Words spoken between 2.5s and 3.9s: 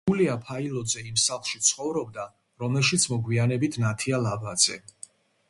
რომელშიც მოგვიანებით